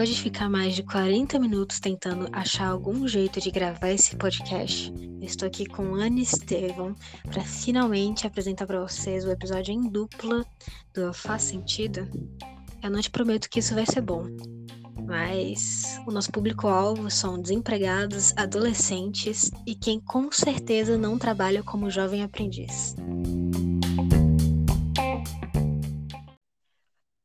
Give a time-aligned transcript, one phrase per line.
[0.00, 4.92] Depois de ficar mais de 40 minutos tentando achar algum jeito de gravar esse podcast,
[5.20, 6.94] estou aqui com Ana Estevam
[7.30, 10.44] para finalmente apresentar para vocês o episódio em dupla
[10.94, 12.08] do Faz Sentido.
[12.82, 14.24] Eu não te prometo que isso vai ser bom,
[15.06, 22.22] mas o nosso público-alvo são desempregados, adolescentes e quem com certeza não trabalha como jovem
[22.22, 22.94] aprendiz.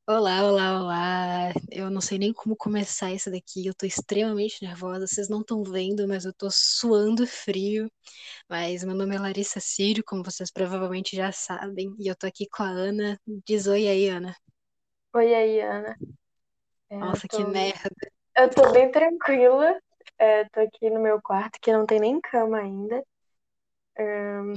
[0.07, 1.51] Olá, olá, olá.
[1.71, 3.65] Eu não sei nem como começar isso daqui.
[3.65, 5.07] Eu tô extremamente nervosa.
[5.07, 7.89] Vocês não estão vendo, mas eu tô suando frio.
[8.49, 12.47] Mas meu nome é Larissa Sírio, como vocês provavelmente já sabem, e eu tô aqui
[12.47, 13.19] com a Ana.
[13.47, 14.35] Diz oi aí, Ana.
[15.15, 15.97] Oi aí, Ana.
[16.89, 17.37] É, Nossa, tô...
[17.37, 17.89] que merda.
[18.37, 19.79] Eu tô bem tranquila.
[20.19, 23.03] É, tô aqui no meu quarto, que não tem nem cama ainda.
[23.99, 24.53] Um,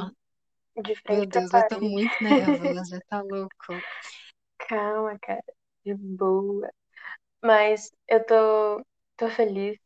[0.83, 3.83] de frente Meu Deus, eu tô muito nervosa, tá louco.
[4.59, 5.43] Calma, cara.
[5.85, 6.71] De boa.
[7.43, 8.85] Mas eu tô,
[9.17, 9.79] tô feliz.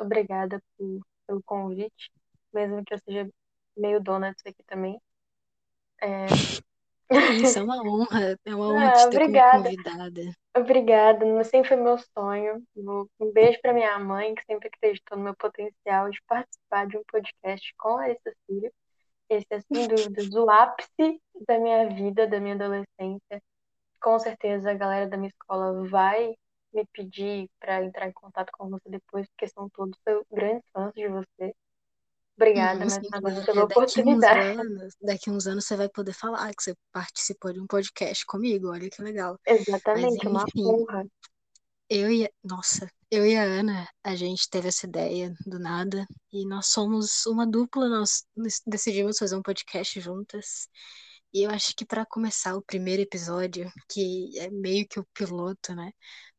[0.00, 2.10] Obrigada por, pelo convite.
[2.52, 3.30] Mesmo que eu seja
[3.76, 5.00] meio dona disso aqui também.
[6.02, 6.26] É...
[7.42, 8.36] Isso, é uma honra.
[8.44, 9.58] É uma honra Ah, te ter como obrigada.
[9.64, 10.22] convidada.
[10.56, 12.62] Obrigada, sempre foi meu sonho.
[12.76, 17.02] Um beijo para minha mãe, que sempre acreditou no meu potencial de participar de um
[17.04, 18.72] podcast com a Larissa Filho.
[19.28, 23.42] Esse é, sem dúvidas, o ápice da minha vida, da minha adolescência.
[24.02, 26.34] Com certeza, a galera da minha escola vai
[26.72, 29.98] me pedir para entrar em contato com você depois, porque são todos
[30.30, 31.54] grandes fãs de você.
[32.36, 34.56] Obrigada Uhum, mais uma vez pela É, daqui uns oportunidade.
[34.58, 38.70] anos, daqui uns anos você vai poder falar que você participou de um podcast comigo.
[38.70, 39.38] Olha que legal.
[39.46, 41.06] Mas Exatamente, uma enfim, honra.
[41.88, 42.30] eu e a...
[42.42, 47.26] Nossa, eu e a Ana, a gente teve essa ideia do nada e nós somos
[47.26, 48.24] uma dupla, nós
[48.66, 50.68] decidimos fazer um podcast juntas.
[51.32, 55.74] E eu acho que para começar o primeiro episódio, que é meio que o piloto,
[55.74, 55.92] né?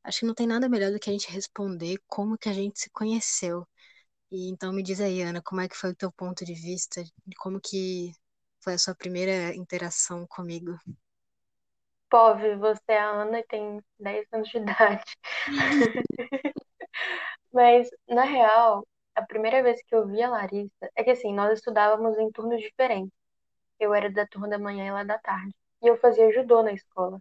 [0.03, 2.79] Acho que não tem nada melhor do que a gente responder como que a gente
[2.79, 3.65] se conheceu.
[4.31, 7.03] E então me diz aí, Ana, como é que foi o teu ponto de vista?
[7.39, 8.11] Como que
[8.61, 10.77] foi a sua primeira interação comigo?
[12.09, 15.03] Pove, você é a Ana e tem 10 anos de idade.
[17.53, 18.85] Mas, na real,
[19.15, 22.61] a primeira vez que eu vi a Larissa, é que assim, nós estudávamos em turnos
[22.61, 23.20] diferentes.
[23.81, 25.53] Eu era da turma da manhã e ela da tarde.
[25.83, 27.19] E eu fazia judô na escola.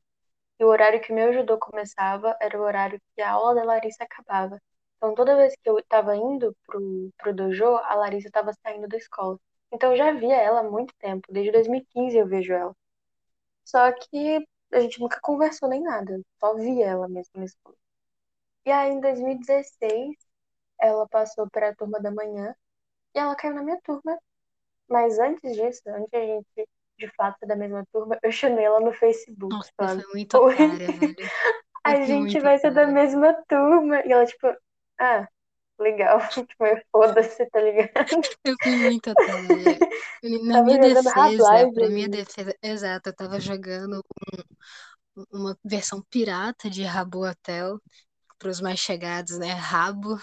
[0.61, 4.05] E o horário que meu judô começava era o horário que a aula da Larissa
[4.05, 4.61] acabava.
[4.97, 8.97] Então, toda vez que eu estava indo pro, pro dojo, a Larissa estava saindo da
[8.99, 9.39] escola.
[9.73, 11.27] Então, eu já via ela há muito tempo.
[11.33, 12.75] Desde 2015 eu vejo ela.
[13.65, 16.21] Só que a gente nunca conversou nem nada.
[16.41, 17.77] Só via ela mesmo na escola.
[18.67, 20.17] E aí, em 2016,
[20.81, 22.55] ela passou para a turma da manhã
[23.15, 24.19] e ela caiu na minha turma.
[24.91, 26.69] Mas antes disso, antes a gente
[26.99, 30.93] de fato da mesma turma, eu chamei ela no Facebook, Nossa, foi muito Oi, otária,
[30.93, 31.31] velho.
[31.85, 34.01] A foi gente vai ser da mesma turma.
[34.07, 34.47] E ela, tipo,
[35.01, 35.29] ah,
[35.79, 36.19] legal.
[36.49, 37.93] Tipo, eu, foda-se, tá ligado?
[38.45, 39.83] Eu fui muito otária.
[40.23, 42.09] Na Tava minha defesa, Half-Life pra minha ali.
[42.09, 44.03] defesa, exato, eu tava jogando
[45.17, 47.81] um- uma versão pirata de Rabo Hotel
[48.41, 49.53] para os mais chegados, né?
[49.55, 50.19] Rabo.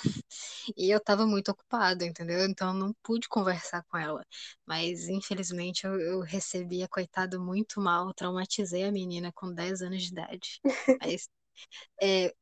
[0.78, 2.46] E eu tava muito ocupada, entendeu?
[2.46, 4.26] Então eu não pude conversar com ela.
[4.66, 10.04] Mas infelizmente eu, eu recebi a coitada muito mal, traumatizei a menina com 10 anos
[10.04, 10.60] de idade.
[11.02, 11.30] Mas
[12.02, 12.34] é,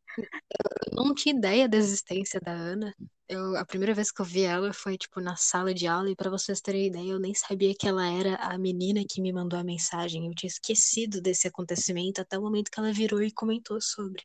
[0.91, 2.93] eu não tinha ideia da existência da Ana.
[3.27, 6.15] Eu, a primeira vez que eu vi ela foi, tipo, na sala de aula, e
[6.15, 9.57] para vocês terem ideia, eu nem sabia que ela era a menina que me mandou
[9.59, 10.27] a mensagem.
[10.27, 14.23] Eu tinha esquecido desse acontecimento até o momento que ela virou e comentou sobre.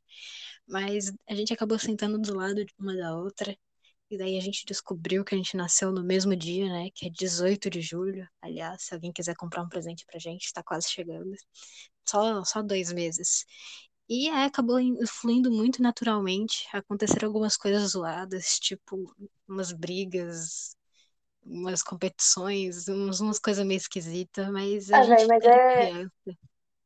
[0.68, 3.56] Mas a gente acabou sentando do lado de uma da outra,
[4.10, 6.90] e daí a gente descobriu que a gente nasceu no mesmo dia, né?
[6.94, 8.28] Que é 18 de julho.
[8.42, 11.32] Aliás, se alguém quiser comprar um presente pra gente, tá quase chegando.
[12.08, 13.46] Só, só dois meses.
[14.10, 16.66] E aí acabou in- fluindo muito naturalmente.
[16.72, 19.14] Aconteceram algumas coisas zoadas, tipo
[19.48, 20.76] umas brigas,
[21.44, 26.12] umas competições, uns- umas coisas meio esquisitas, mas a Ah, gente mas é, criança.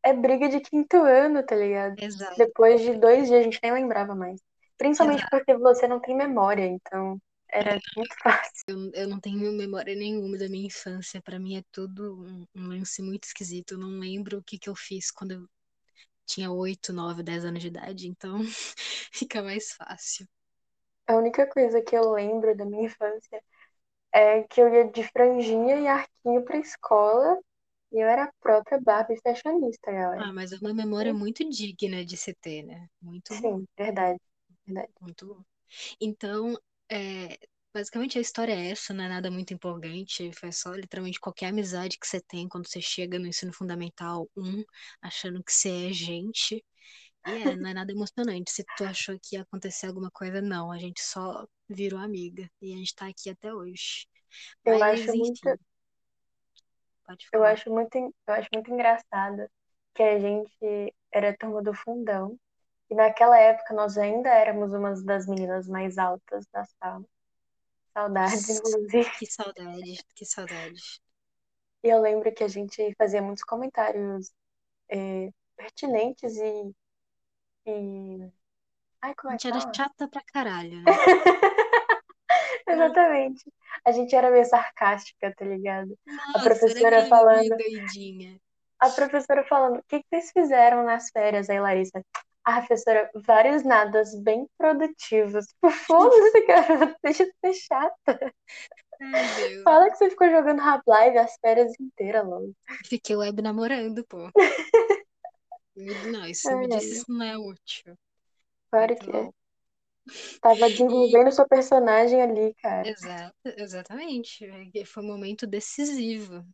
[0.02, 1.96] é briga de quinto ano, tá ligado?
[1.96, 4.40] Exato, Depois de dois dias a gente nem lembrava mais.
[4.78, 5.30] Principalmente exato.
[5.30, 7.18] porque você não tem memória, então
[7.50, 8.64] era muito fácil.
[8.66, 11.20] Eu, eu não tenho memória nenhuma da minha infância.
[11.22, 13.72] Pra mim é tudo um, um lance muito esquisito.
[13.74, 15.48] Eu não lembro o que que eu fiz quando eu
[16.26, 18.38] tinha 8, 9, 10 anos de idade, então
[19.12, 20.28] fica mais fácil.
[21.08, 23.42] A única coisa que eu lembro da minha infância
[24.14, 27.38] é que eu ia de franjinha e arquinho pra escola
[27.92, 30.26] e eu era a própria Barbie fashionista, galera.
[30.26, 32.88] Ah, mas é uma memória muito digna de se ter, né?
[33.00, 34.18] Muito bom, Sim, verdade,
[34.66, 34.94] verdade.
[35.00, 35.44] muito bom.
[36.00, 36.56] Então,
[36.90, 37.38] é,
[37.74, 41.98] basicamente a história é essa, não é nada muito empolgante, foi só literalmente qualquer amizade
[41.98, 44.62] que você tem quando você chega no ensino fundamental 1,
[45.02, 46.64] achando que você é gente.
[47.26, 48.50] E é, não é nada emocionante.
[48.52, 50.70] Se tu achou que ia acontecer alguma coisa, não.
[50.70, 52.48] A gente só virou amiga.
[52.60, 54.06] E a gente tá aqui até hoje.
[54.64, 55.58] Eu Mas, acho muito, enfim,
[57.04, 57.44] pode eu falar.
[57.44, 59.48] acho muito, eu acho muito engraçado
[59.94, 62.38] que a gente era turma do fundão.
[62.90, 67.04] E naquela época nós ainda éramos uma das meninas mais altas da sala.
[67.94, 69.10] Saudades, inclusive.
[69.18, 71.00] que saudade, que saudade.
[71.84, 74.32] E eu lembro que a gente fazia muitos comentários
[74.90, 76.74] é, pertinentes e,
[77.66, 78.32] e...
[79.02, 79.72] Ai, A como é que gente era fala?
[79.74, 80.96] chata pra caralho, né?
[82.66, 83.44] Exatamente.
[83.84, 85.98] A gente era meio sarcástica, tá ligado?
[86.34, 88.40] A Nossa, era professora meio falando, doidinha.
[88.80, 92.04] a professora falando, o que que vocês fizeram nas férias aí, Larissa?
[92.46, 95.46] Ah, professora, vários nadas bem produtivos.
[95.86, 98.34] Foda-se, cara, deixa de ser chata.
[99.62, 102.54] Fala que você ficou jogando Half-Life as férias inteiras, logo.
[102.88, 104.30] Fiquei web namorando, pô.
[105.76, 107.96] Não, isso Ai, me disse ai, isso não é útil.
[108.70, 109.30] claro Muito que é.
[110.40, 112.88] Tava E, desenvolvendo sua personagem ali, cara.
[112.88, 114.44] exato, exatamente.
[114.74, 116.44] é, Foi um momento decisivo.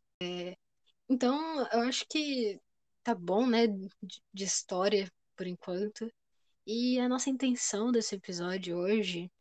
[1.09, 2.61] Então, eu acho que
[3.03, 3.89] tá bom, né, de,
[4.33, 5.11] de história
[5.41, 6.13] por enquanto.
[6.67, 9.33] E a nossa intenção desse episódio hoje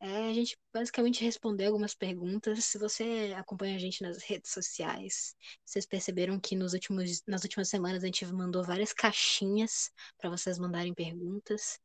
[0.00, 2.64] é a gente basicamente responder algumas perguntas.
[2.64, 7.68] Se você acompanha a gente nas redes sociais, vocês perceberam que nos últimos, nas últimas
[7.68, 11.78] semanas a gente mandou várias caixinhas para vocês mandarem perguntas.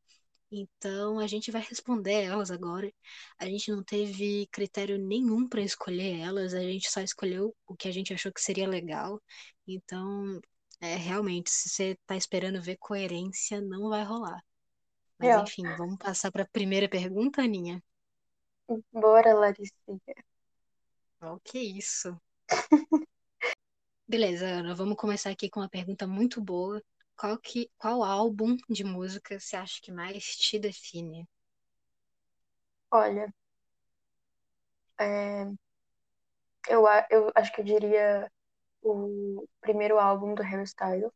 [0.50, 2.90] Então a gente vai responder elas agora.
[3.38, 7.86] A gente não teve critério nenhum para escolher elas, a gente só escolheu o que
[7.88, 9.20] a gente achou que seria legal.
[9.66, 10.40] Então,
[10.80, 14.40] é realmente, se você tá esperando ver coerência, não vai rolar.
[15.18, 15.42] Mas Real.
[15.42, 17.82] enfim, vamos passar para a primeira pergunta, Aninha.
[18.92, 19.72] Bora, Larissa.
[21.22, 22.20] O que isso?
[24.08, 26.82] Beleza, Ana, vamos começar aqui com uma pergunta muito boa.
[27.16, 31.28] Qual que, qual álbum de música você acha que mais te define?
[32.90, 33.32] Olha,
[34.98, 35.58] é,
[36.68, 38.30] eu, eu acho que eu diria
[38.92, 41.12] o primeiro álbum do Harry Styles,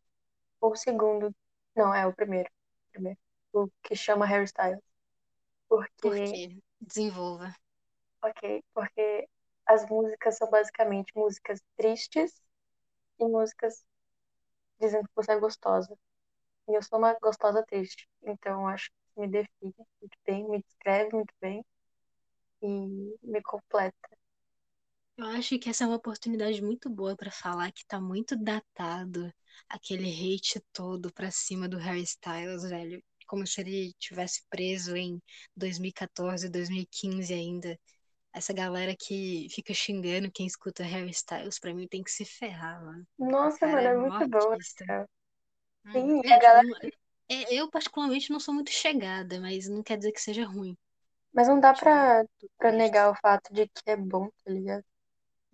[0.61, 1.35] ou o segundo.
[1.77, 2.51] Não, é o primeiro.
[2.93, 3.19] primeiro
[3.55, 4.81] o que chama Harry Styles.
[5.69, 6.61] Por Porque, quê?
[6.81, 7.57] Desenvolva.
[8.23, 9.29] ok, porque
[9.67, 12.33] as músicas são basicamente músicas tristes
[13.21, 13.85] e músicas
[14.81, 15.97] dizendo que você é gostosa.
[16.69, 18.09] E eu sou uma gostosa triste.
[18.23, 21.65] Então, acho que me define muito bem, me descreve muito bem
[22.63, 24.09] e me completa.
[25.17, 29.33] Eu acho que essa é uma oportunidade muito boa para falar que tá muito datado
[29.69, 33.03] aquele hate todo pra cima do Harry Styles, velho.
[33.27, 35.23] Como se ele tivesse preso em
[35.57, 37.79] 2014, 2015 ainda.
[38.35, 42.85] Essa galera que fica xingando quem escuta Harry Styles, pra mim tem que se ferrar,
[42.85, 43.07] mano.
[43.19, 44.59] Nossa, mano, é é muito boa.
[45.85, 46.15] Uhum.
[46.17, 46.67] Sim, É, a tipo, galera.
[46.67, 46.77] não-
[47.29, 50.77] é- eu particularmente não sou muito chegada, mas não quer dizer que seja ruim.
[51.33, 52.25] Mas não dá Tive pra,
[52.59, 54.83] pra negar o fato de que é bom, tá ligado?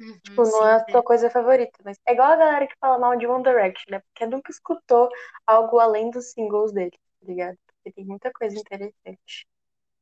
[0.00, 2.77] Uhum, Tipo, não é sim, a tua coisa favorita, mas é igual a galera que
[2.81, 4.00] fala mal de One Direction, né?
[4.00, 5.09] Porque nunca escutou
[5.47, 7.59] algo além dos singles dele, tá ligado?
[7.67, 9.47] Porque tem muita coisa interessante.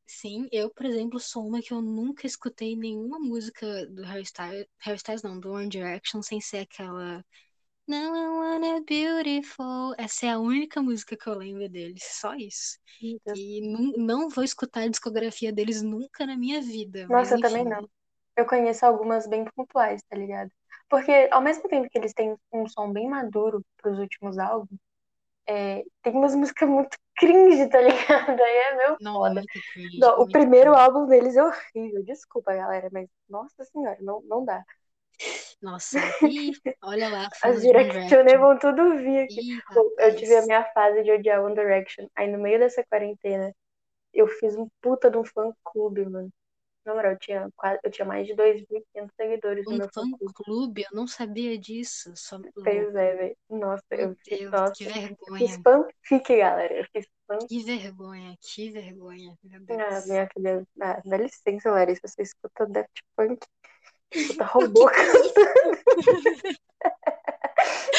[0.09, 4.67] Sim, eu, por exemplo, sou uma que eu nunca escutei nenhuma música do Harry Styles,
[4.81, 7.25] Harry Styles não, do One Direction, sem ser aquela
[7.89, 9.95] Now I wanna beautiful.
[9.99, 12.79] Essa é a única música que eu lembro deles, só isso.
[13.25, 13.41] Deus.
[13.41, 17.39] E não, não vou escutar a discografia deles nunca na minha vida, mas Nossa, eu
[17.41, 17.69] também enfim.
[17.69, 17.89] não.
[18.37, 20.51] Eu conheço algumas bem pontuais, tá ligado?
[20.89, 24.79] Porque ao mesmo tempo que eles têm um som bem maduro pros últimos álbuns,
[25.49, 28.41] é, tem umas músicas muito cringe, tá ligado?
[28.43, 29.35] Aí é meu Não, foda.
[29.35, 30.85] muito cringe, Não, o primeiro cringe.
[30.87, 32.05] álbum deles é horrível.
[32.05, 34.63] Desculpa, galera, mas nossa senhora, não, não dá.
[35.63, 36.53] Nossa, e
[36.83, 38.41] olha lá, As Directioner Direction.
[38.41, 39.41] vão tudo vir aqui.
[39.41, 39.59] Ih,
[39.99, 42.07] Eu tive a minha fase de odiar One Direction.
[42.15, 43.53] Aí no meio dessa quarentena,
[44.13, 46.31] eu fiz um puta de um fã-clube, mano.
[46.87, 50.19] Na moral, eu tinha, quase, eu tinha mais de 2.500 seguidores no Um meu fã-clube.
[50.25, 53.37] fã-clube, eu não sabia disso, só Pois é, velho.
[53.51, 54.85] Nossa, Meu eu fiz, Deus, que nossa.
[54.85, 55.63] Eu fiz vergonha.
[55.65, 56.75] fanfic, galera.
[56.75, 57.39] Eu fiz fan...
[57.49, 60.07] Que vergonha, que vergonha, meu Ah, Deus.
[60.07, 62.07] minha filha, ah, dá licença, Larissa.
[62.07, 63.45] Você escuta Daft Punk,
[64.15, 66.57] escuta robô que que é?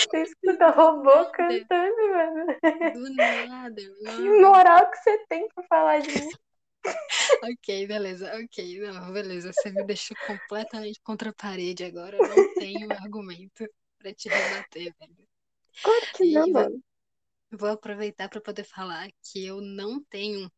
[0.10, 2.46] Você escuta robô cantando, mano.
[2.94, 3.82] do nada.
[3.82, 6.30] Que Não, moral que você tem pra falar de mim?
[7.44, 9.54] Ok, beleza, ok, não, beleza.
[9.54, 12.18] Você me deixou completamente contra a parede agora.
[12.18, 13.66] Eu não tenho argumento
[13.98, 15.28] pra te rebater, velho.
[15.82, 16.84] Claro que não, E vou, mano.
[17.52, 20.52] vou aproveitar pra poder falar que eu não tenho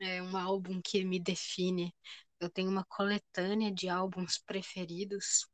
[0.00, 1.94] é, um álbum que me define,
[2.40, 5.46] eu tenho uma coletânea de álbuns preferidos,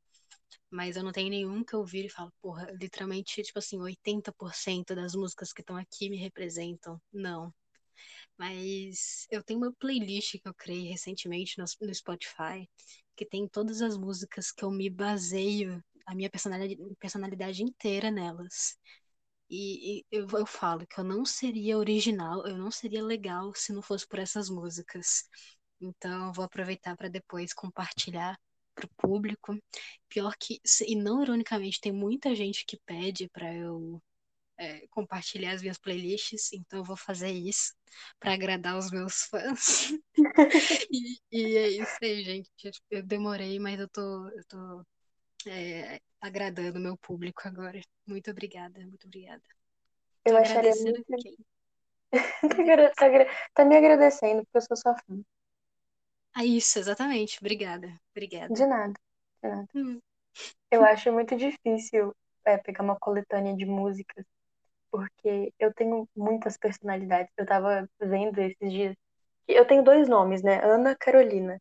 [0.71, 4.94] mas eu não tenho nenhum que eu vire e falo, porra, literalmente, tipo assim, 80%
[4.94, 7.00] das músicas que estão aqui me representam.
[7.12, 7.54] Não.
[8.38, 12.69] Mas eu tenho uma playlist que eu criei recentemente no, no Spotify,
[13.17, 18.76] que tem todas as músicas que eu me baseio, a minha personalidade, personalidade inteira nelas.
[19.49, 23.73] E, e eu, eu falo que eu não seria original, eu não seria legal se
[23.73, 25.25] não fosse por essas músicas.
[25.81, 28.38] Então, eu vou aproveitar para depois compartilhar
[28.75, 29.57] para o público.
[30.09, 34.03] Pior que, e não ironicamente, tem muita gente que pede para eu
[34.59, 37.75] é, compartilhar as minhas playlists, então eu vou fazer isso
[38.19, 39.93] para agradar os meus fãs.
[40.91, 42.51] e, e, é isso aí, gente.
[42.91, 44.85] Eu demorei, mas eu tô, eu tô
[45.47, 47.81] é, agradando o meu público agora.
[48.07, 49.43] Muito obrigada, muito obrigada.
[50.25, 51.05] Eu tô acharia muito.
[51.19, 51.37] quem?
[52.97, 53.07] tá,
[53.55, 55.21] tá, me agradecendo, porque eu sou sua fã.
[56.35, 57.39] Ah, isso, exatamente.
[57.41, 58.67] Obrigada, De obrigada.
[58.67, 58.95] nada,
[59.43, 59.69] de nada.
[59.75, 60.01] Hum.
[60.71, 64.25] Eu acho muito difícil é, pegar uma coletânea de músicas,
[64.95, 67.33] porque eu tenho muitas personalidades.
[67.37, 68.97] Eu tava vendo esses dias.
[69.49, 70.65] Eu tenho dois nomes, né?
[70.65, 71.61] Ana Carolina.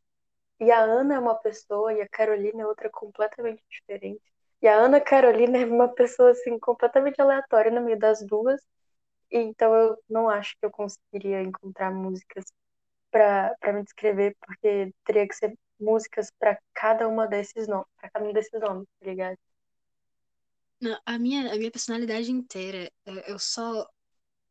[0.60, 4.22] E a Ana é uma pessoa e a Carolina é outra completamente diferente.
[4.62, 8.62] E a Ana Carolina é uma pessoa assim completamente aleatória no meio das duas.
[9.32, 12.46] E, então eu não acho que eu conseguiria encontrar músicas
[13.12, 18.25] para me descrever, porque teria que ser músicas para cada uma desses nomes, para cada
[18.25, 19.38] um desses nomes, tá ligado?
[20.84, 23.88] Não, a minha, a minha personalidade inteira, é, eu só.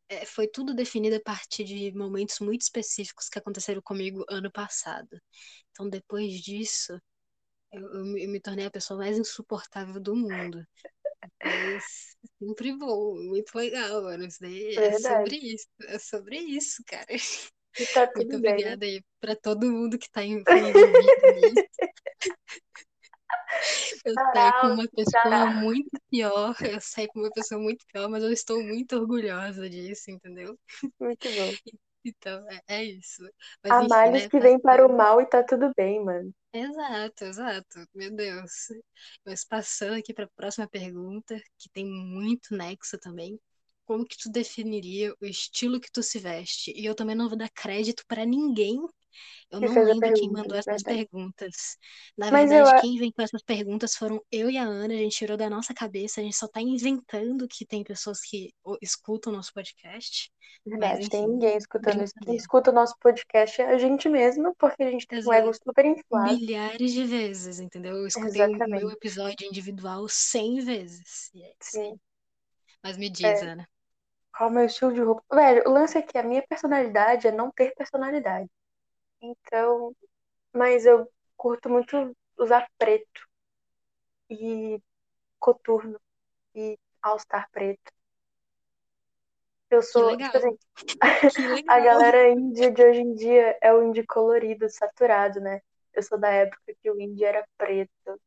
[0.09, 5.19] é, Foi tudo definido a partir de momentos muito específicos que aconteceram comigo ano passado.
[5.71, 6.99] Então, depois disso,
[7.71, 10.65] eu, eu me tornei a pessoa mais insuportável do mundo.
[11.43, 14.25] Mas sempre bom, muito legal, mano.
[14.25, 17.07] Isso daí é sobre isso, é sobre isso, cara.
[17.91, 18.63] Tá Muito bem.
[18.65, 21.63] obrigada aí pra todo mundo que tá envolvido nisso.
[24.05, 25.53] Eu saí com Sarau, uma pessoa sarau.
[25.61, 30.11] muito pior, eu saí com uma pessoa muito pior, mas eu estou muito orgulhosa disso,
[30.11, 30.57] entendeu?
[30.99, 31.51] Muito bom.
[32.05, 33.23] Então, é, é isso.
[33.63, 34.29] Mas Há males né?
[34.29, 36.33] que vêm para o mal e tá tudo bem, mano.
[36.51, 37.87] Exato, exato.
[37.95, 38.51] Meu Deus.
[39.25, 43.39] Mas passando aqui para a próxima pergunta, que tem muito nexo também.
[43.85, 46.71] Como que tu definiria o estilo que tu se veste?
[46.75, 48.77] E eu também não vou dar crédito para ninguém.
[49.51, 51.07] Eu Que não lembro quem pergunta, mandou essas verdade.
[51.07, 51.77] perguntas.
[52.17, 54.93] Na Mas eu, verdade, a- quem inventou essas perguntas foram eu e a Ana.
[54.93, 56.19] A gente tirou da nossa cabeça.
[56.21, 60.31] A gente só tá inventando que tem pessoas que escutam o nosso podcast.
[60.79, 62.13] Mas, verdade, tem enfim, ninguém escutando isso.
[62.21, 65.49] Quem escuta o nosso podcast é a gente mesmo, porque a gente tem um ego
[65.49, 65.65] Exato.
[65.65, 66.33] super inflado.
[66.35, 67.97] milhares de vezes, entendeu?
[67.97, 68.93] Eu escutei o meu Exatamente.
[68.93, 71.29] episódio individual 100 vezes.
[71.35, 71.53] É.
[71.61, 71.99] Sim.
[72.83, 73.67] Mas me diz, É, Ana.
[74.35, 75.23] qual é o meu estilo de roupa?
[75.33, 78.49] Velho, o lance é que a minha personalidade é não ter personalidade.
[79.23, 79.95] Então,
[80.53, 83.21] mas eu curto muito usar preto
[84.29, 84.81] e
[85.39, 85.99] coturno
[86.55, 87.91] e all-star preto.
[89.69, 90.57] Eu sou, tipo assim,
[91.69, 95.61] a galera índia de hoje em dia é o indie colorido, saturado, né?
[95.93, 98.19] Eu sou da época que o indie era preto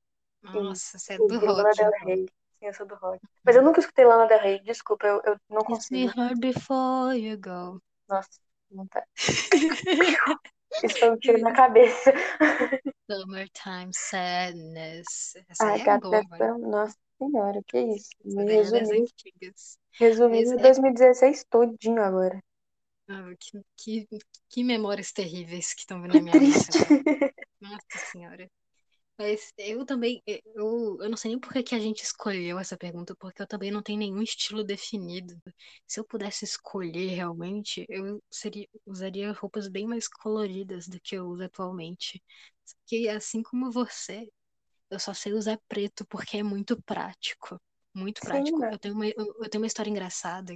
[0.42, 1.90] Nossa, você é do Lana rock, Del.
[2.06, 2.26] Rey.
[2.58, 3.20] Sim, eu sou do rock.
[3.44, 6.08] Mas eu nunca escutei Lana Del Rey, desculpa, eu, eu não me consigo.
[6.08, 7.80] hard before you go.
[8.08, 9.04] Nossa, não tá.
[10.82, 12.12] Isso foi um tiro na cabeça.
[13.10, 15.34] Summertime Sadness.
[15.48, 16.58] Essa Ai, é gata, boa.
[16.58, 18.10] Nossa senhora, que isso?
[18.24, 18.64] Essa Me Mas meu
[20.58, 22.42] é 2016 todinho agora.
[23.08, 24.08] ah, que, que,
[24.48, 26.78] que memórias terríveis que estão vindo na minha triste.
[27.60, 28.50] Nossa Senhora.
[29.18, 32.76] Mas eu também, eu, eu não sei nem por que que a gente escolheu essa
[32.76, 35.40] pergunta, porque eu também não tenho nenhum estilo definido.
[35.86, 41.26] Se eu pudesse escolher realmente, eu seria, usaria roupas bem mais coloridas do que eu
[41.28, 42.22] uso atualmente.
[42.80, 44.28] Porque assim como você,
[44.90, 47.60] eu só sei usar preto porque é muito prático.
[47.94, 48.66] Muito Sim, prático.
[48.70, 50.54] Eu tenho uma, eu eu tenho uma história engraçada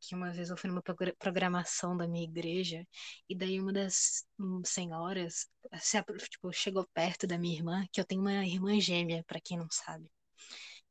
[0.00, 2.86] que uma vez eu fui numa progra- programação da minha igreja
[3.28, 4.24] e daí uma das
[4.64, 9.40] senhoras se, tipo, chegou perto da minha irmã, que eu tenho uma irmã gêmea, pra
[9.40, 10.10] quem não sabe,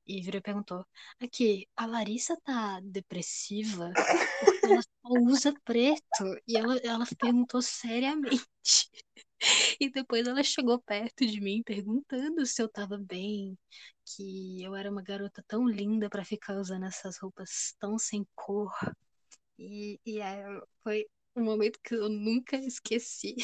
[0.05, 0.85] e virou e perguntou:
[1.19, 3.91] Aqui, a Larissa tá depressiva
[4.63, 6.41] ela só usa preto?
[6.47, 8.39] E ela, ela perguntou seriamente.
[9.79, 13.57] E depois ela chegou perto de mim perguntando se eu tava bem,
[14.05, 18.71] que eu era uma garota tão linda pra ficar usando essas roupas tão sem cor.
[19.57, 20.19] E, e
[20.83, 21.05] foi
[21.35, 23.35] um momento que eu nunca esqueci.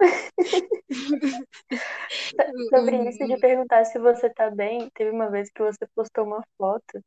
[2.70, 6.42] Sobre isso de perguntar se você tá bem, teve uma vez que você postou uma
[6.56, 7.02] foto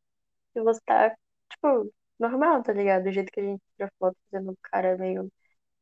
[0.55, 1.15] e você tá,
[1.51, 3.03] tipo, normal, tá ligado?
[3.03, 5.31] Do jeito que a gente tira foto fazendo um cara meio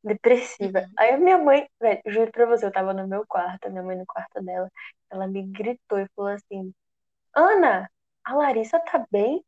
[0.07, 0.79] depressiva.
[0.79, 0.93] Uhum.
[0.97, 3.83] Aí a minha mãe, velho, juro pra você, eu tava no meu quarto, a minha
[3.83, 4.69] mãe no quarto dela,
[5.09, 6.73] ela me gritou e falou assim:
[7.35, 7.89] Ana,
[8.23, 9.43] a Larissa tá bem?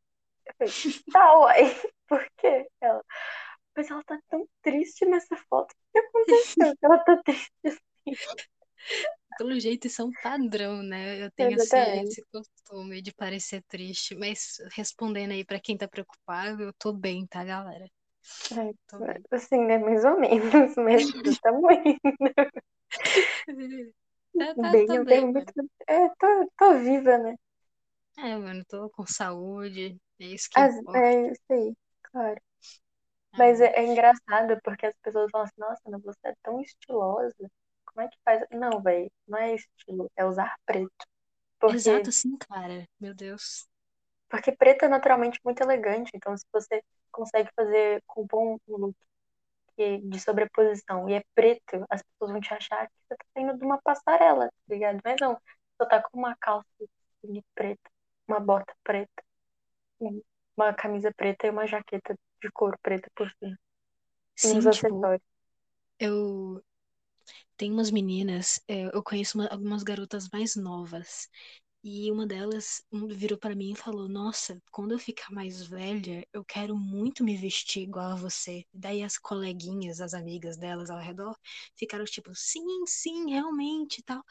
[0.46, 0.72] Eu falei,
[1.12, 1.62] tá, uai.
[2.08, 2.68] Por quê?
[2.80, 3.04] Ela,
[3.76, 5.72] mas ela tá tão triste nessa foto.
[5.72, 6.74] O que aconteceu?
[6.82, 8.16] Ela tá triste assim.
[9.38, 11.22] Pelo jeito, isso é um padrão, né?
[11.22, 12.08] Eu tenho esse, Exatamente.
[12.08, 17.26] esse costume de parecer triste, mas respondendo aí pra quem tá preocupado, eu tô bem,
[17.26, 17.88] tá, galera?
[18.56, 19.24] Ai, Tô bem.
[19.30, 19.78] assim, né?
[19.78, 21.12] Mais ou menos, mas
[21.42, 21.98] tamo indo.
[24.36, 25.52] Tá, tá, Bem, tá eu bem, muito.
[25.54, 25.54] mano.
[25.88, 27.34] É, tô, tô viva, né?
[28.16, 31.04] É, mano, tô com saúde, é isso que As, importa.
[31.04, 31.74] é isso aí,
[32.04, 32.40] claro.
[33.32, 37.50] Ah, Mas é, é engraçado porque as pessoas falam assim, nossa, você é tão estilosa.
[37.86, 38.44] Como é que faz?
[38.52, 41.06] Não, velho, não é estilo, é usar preto.
[41.60, 42.86] Porque, Exato, sim, cara.
[43.00, 43.66] Meu Deus.
[44.30, 46.10] porque preto é naturalmente muito elegante.
[46.14, 48.96] Então, se você consegue fazer com bom um look
[49.78, 53.64] de sobreposição e é preto, as pessoas vão te achar que você tá saindo de
[53.64, 55.00] uma passarela, tá ligado?
[55.04, 55.34] Mas não,
[55.78, 56.68] você tá com uma calça
[57.24, 57.90] de preta,
[58.28, 59.22] uma bota preta,
[60.56, 63.58] uma camisa preta e uma jaqueta de couro preta por cima.
[64.44, 65.22] Uns Sim, tipo, acessórios.
[65.98, 66.64] eu
[67.56, 71.28] tenho umas meninas, é, eu conheço uma- algumas garotas mais novas.
[71.82, 76.44] E uma delas virou para mim e falou: Nossa, quando eu ficar mais velha, eu
[76.44, 78.64] quero muito me vestir igual a você.
[78.72, 81.34] Daí as coleguinhas, as amigas delas ao redor,
[81.76, 84.22] ficaram tipo: Sim, sim, realmente e tal.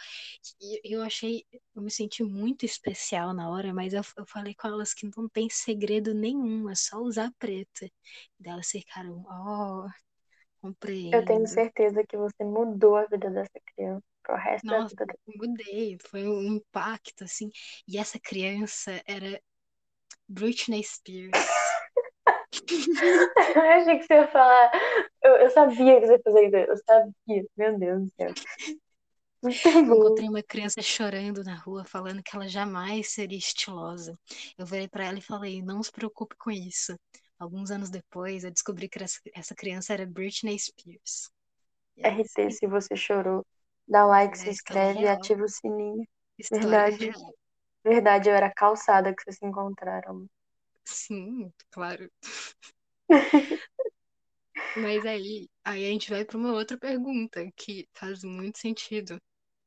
[0.62, 1.44] E eu achei,
[1.76, 5.28] eu me senti muito especial na hora, mas eu, eu falei com elas que não
[5.30, 7.88] tem segredo nenhum, é só usar preto.
[8.40, 9.88] Daí elas ficaram: Oh,
[11.12, 15.06] Eu tenho certeza que você mudou a vida dessa criança pro resto da Nossa, vida
[15.06, 15.20] dela.
[15.28, 17.50] mudei, foi um impacto assim.
[17.88, 19.42] E essa criança era
[20.28, 21.32] Britney Spears.
[23.56, 24.72] Eu achei que você ia falar.
[25.24, 26.56] Eu, eu sabia que você ia fazer isso.
[26.58, 27.46] Eu sabia.
[27.58, 28.34] Meu Deus do céu.
[29.44, 34.18] Encontrei uma criança chorando na rua, falando que ela jamais seria estilosa.
[34.58, 36.96] Eu virei para ela e falei: não se preocupe com isso.
[37.40, 41.32] Alguns anos depois, eu descobri que essa, criança era Britney Spears.
[41.98, 43.46] RT, se você chorou,
[43.90, 46.08] dá like, É se a história inscreve e ativa o sininho.
[46.40, 47.00] História Verdade.
[47.00, 47.36] real.
[47.86, 50.28] Verdade, eu era calçada que vocês se encontraram.
[50.86, 52.10] Sim, claro.
[54.76, 59.20] Mas aí, aí a gente vai para uma outra pergunta que faz muito sentido.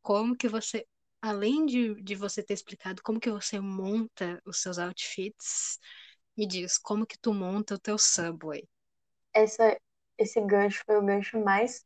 [0.02, 0.86] Como que você,
[1.20, 5.78] além de, de você ter explicado como que você monta os seus outfits,
[6.36, 8.68] me diz, como que tu monta o teu Subway?
[9.34, 9.78] Essa,
[10.18, 11.84] esse gancho foi o gancho mais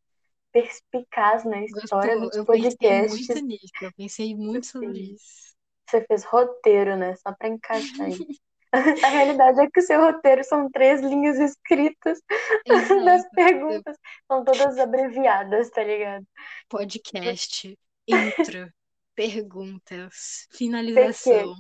[0.61, 2.21] perspicaz na história Gostou?
[2.21, 3.41] dos Eu pensei muito podcasts.
[3.41, 5.55] nisso, eu pensei muito sobre isso.
[5.89, 7.17] você fez roteiro, né?
[7.17, 8.19] Só pra encaixar aí.
[9.03, 12.21] A realidade é que o seu roteiro são três linhas escritas
[13.05, 13.35] das Exato.
[13.35, 13.97] perguntas.
[14.31, 16.27] São todas abreviadas, tá ligado?
[16.69, 18.73] Podcast, intro,
[19.15, 21.55] perguntas, finalização.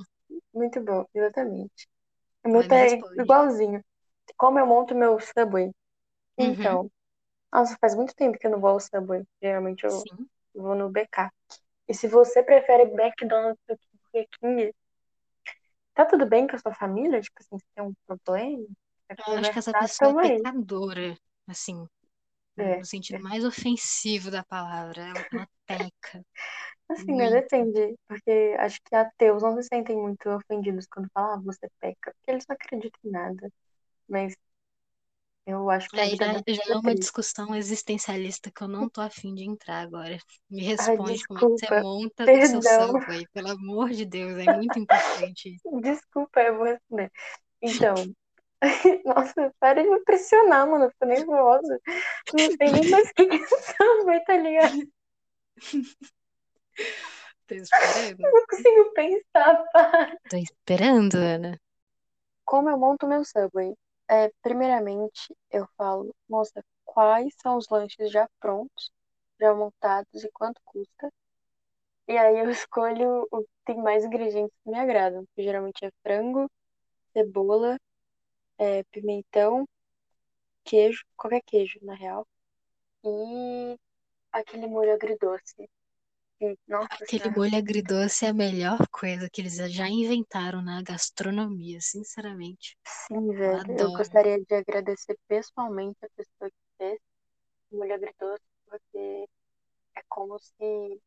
[0.52, 1.88] Muito bom, exatamente.
[2.44, 2.76] O meu tá
[3.18, 3.82] igualzinho.
[4.38, 5.72] Como eu monto meu Subway?
[6.38, 6.90] Uhum, Então,
[7.60, 9.24] nossa, faz muito tempo que eu não vou ao Subway.
[9.42, 10.28] Geralmente eu sim.
[10.54, 11.30] vou no BK.
[11.88, 14.74] E se você prefere McDonald's do que Burger King,
[15.94, 17.20] tá tudo bem com a sua família?
[17.20, 18.66] Tipo assim, se tem um problema,
[19.26, 21.86] Eu acho que essa pessoa é pecadora, assim,
[22.58, 25.02] É, no sentido mais ofensivo da palavra.
[25.02, 26.24] Ela, ela peca
[26.88, 27.30] assim, né?
[27.30, 27.42] muito.
[27.42, 27.96] Depende.
[28.06, 32.12] Porque acho que ateus não se sentem muito ofendidos quando falam, ah, você peca.
[32.14, 33.52] Porque eles não acreditam em nada.
[34.08, 34.34] Mas
[35.46, 37.00] eu acho que a Aí vida já, é uma triste.
[37.00, 40.18] discussão existencialista que eu não tô afim de entrar agora.
[40.50, 42.62] Me Ai, responde como é você monta o seu Perdão.
[42.62, 45.56] Subway, pelo amor de Deus, é muito importante.
[45.82, 47.10] Desculpa, eu vou responder.
[47.62, 47.94] Então,
[49.04, 50.84] nossa, para de me pressionar, mano.
[50.86, 51.80] Eu fico nervosa.
[52.32, 53.24] Não sei nem mais que
[53.78, 54.88] samba, tá ligado?
[57.46, 58.24] Tô esperando.
[58.32, 60.16] Não consigo pensar, pá.
[60.28, 61.58] Tô esperando, Ana.
[62.46, 63.74] Como eu monto meu Subway?
[64.08, 68.92] É, primeiramente, eu falo, moça, quais são os lanches já prontos,
[69.40, 71.10] já montados e quanto custa?
[72.08, 75.90] E aí eu escolho o que tem mais ingredientes que me agradam, que geralmente é
[76.02, 76.50] frango,
[77.14, 77.78] cebola,
[78.58, 79.66] é, pimentão,
[80.64, 82.26] queijo, qualquer queijo, na real,
[83.04, 83.78] e
[84.32, 85.68] aquele molho agridoce.
[86.68, 91.78] Nossa Aquele senhora, molho agridoce é a melhor coisa que eles já inventaram na gastronomia,
[91.80, 92.76] sinceramente.
[92.86, 93.92] sim, Eu velho, eu adoro.
[93.92, 96.98] gostaria de agradecer pessoalmente a pessoa que fez
[97.72, 99.26] o molho agridoce, porque
[99.96, 101.00] é como se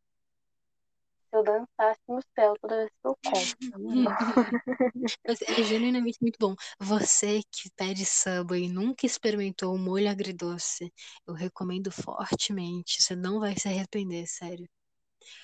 [1.31, 3.55] eu dançasse no céu toda vez que eu como.
[5.57, 6.55] é genuinamente muito bom.
[6.79, 10.91] Você que pede Subway e nunca experimentou o molho agridoce,
[11.27, 13.01] eu recomendo fortemente.
[13.01, 14.67] Você não vai se arrepender, sério.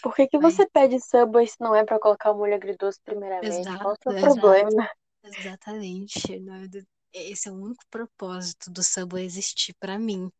[0.01, 3.77] Por que, que você pede Subway se não é pra colocar o molho agridoce primeiramente?
[3.77, 4.89] Qual o exato, seu exato, problema?
[5.23, 6.41] exatamente.
[7.13, 10.31] Esse é o único propósito do Subway existir pra mim.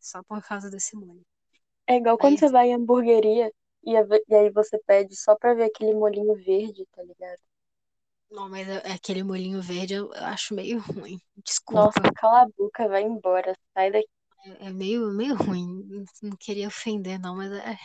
[0.00, 1.24] Só por causa desse molho.
[1.86, 3.52] É igual quando Mas, você vai em hamburgueria
[3.84, 7.38] e, e aí você pede só pra ver aquele molhinho verde, tá ligado?
[8.30, 11.20] não, mas é- aquele molhinho verde eu acho meio ruim.
[11.70, 12.12] Nossa, Desculpa.
[12.14, 14.08] cala a boca, vai embora, sai daqui.
[14.44, 16.04] É é meio, meio ruim.
[16.22, 17.76] Não queria ofender, não, mas é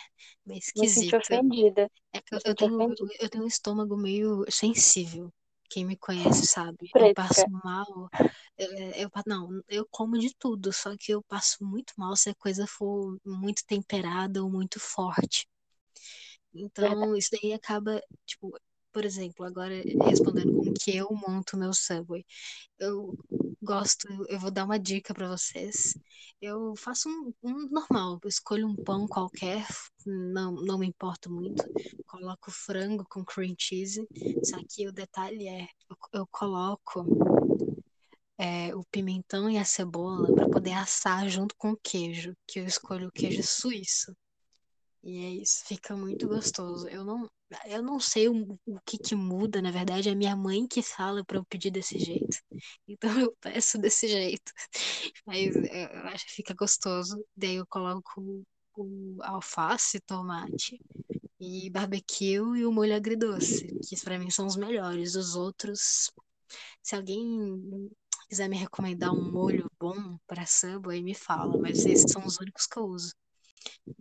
[0.46, 1.18] meio Me senti esquisito.
[1.18, 1.89] ofendida.
[2.13, 3.13] É que eu, eu tenho, ofendida.
[3.20, 5.34] eu tenho um estômago meio sensível.
[5.70, 6.91] Quem me conhece sabe.
[6.98, 8.10] Eu passo mal.
[8.58, 12.30] é, Eu, pa- não, eu como de tudo, só que eu passo muito mal se
[12.30, 15.48] a coisa for muito temperada ou muito forte.
[16.80, 17.06] Verdade.
[17.06, 18.58] Então, isso daí acaba, tipo,
[18.95, 22.25] por exemplo, agora respondendo como que eu monto meu Subway.
[22.79, 23.13] Eu
[23.62, 25.93] gosto, eu vou dar uma dica para vocês.
[26.41, 29.67] Eu faço um, um normal, escolho um pão qualquer,
[30.05, 31.62] não, não me importo muito.
[32.05, 34.08] Coloco frango com cream cheese,
[34.45, 37.05] só que o detalhe é, eu, eu coloco
[38.38, 42.65] é, o pimentão e a cebola para poder assar junto com o queijo, que eu
[42.65, 44.15] escolho o queijo suíço.
[45.06, 46.88] E é isso, fica muito gostoso.
[46.89, 47.30] Eu não,
[47.68, 51.24] eu não sei o, o que que muda, na verdade, é minha mãe que fala
[51.24, 52.38] para eu pedir desse jeito.
[52.88, 54.52] Então eu peço desse jeito.
[55.26, 57.24] Mas eu acho que fica gostoso.
[57.36, 58.44] Daí eu coloco
[58.78, 60.80] o alface, tomate
[61.39, 65.15] e barbecue e o molho agridoce, que para mim são os melhores.
[65.15, 66.12] Os outros,
[66.84, 67.89] se alguém
[68.30, 72.68] quiser me recomendar um molho bom para Subway, me fala, mas esses são os únicos
[72.68, 73.13] que eu uso.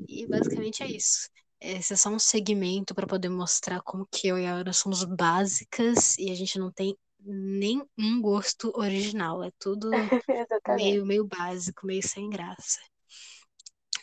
[0.09, 1.29] E basicamente é isso.
[1.61, 5.05] Esse é só um segmento para poder mostrar como que eu e a Ana somos
[5.05, 9.43] básicas e a gente não tem nem um gosto original.
[9.43, 10.13] É tudo
[10.67, 12.81] meio, meio básico, meio sem graça.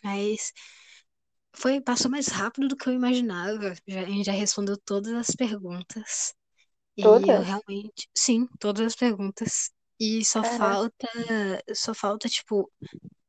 [0.04, 0.54] Mas
[1.54, 3.74] foi, passou mais rápido do que eu imaginava.
[3.88, 6.34] Já, a gente já respondeu todas as perguntas.
[6.98, 7.42] E eu Todas?
[7.42, 9.72] realmente, sim, todas as perguntas.
[10.00, 10.46] E só Caraca.
[10.46, 11.08] falta,
[11.76, 12.72] só falta, tipo,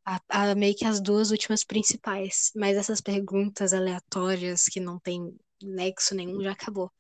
[0.05, 2.51] a, a- meio que as duas últimas principais.
[2.57, 6.91] Mas essas perguntas aleatórias que não tem nexo nenhum já acabou.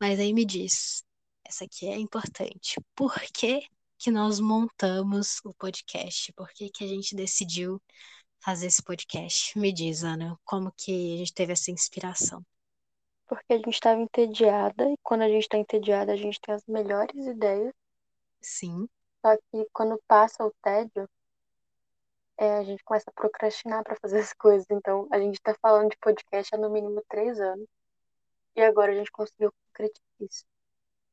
[0.00, 1.04] Mas aí me diz,
[1.46, 2.80] essa aqui é importante.
[2.94, 3.62] Por que
[3.98, 6.32] que nós montamos o podcast?
[6.34, 7.80] Por que que a gente decidiu
[8.44, 9.58] fazer esse podcast?
[9.58, 12.44] Me diz, Ana, como que a gente teve essa inspiração?
[13.26, 16.64] Porque a gente estava entediada e quando a gente tá entediada a gente tem as
[16.66, 17.74] melhores ideias.
[18.40, 18.88] Sim,
[19.20, 21.08] Só que quando passa o tédio,
[22.42, 24.66] é, a gente começa a procrastinar para fazer as coisas.
[24.68, 27.68] Então a gente tá falando de podcast há no mínimo três anos
[28.56, 30.44] e agora a gente conseguiu concretizar isso.